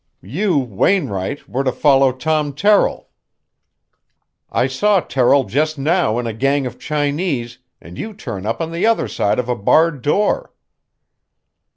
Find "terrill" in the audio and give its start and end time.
2.53-3.09, 4.99-5.43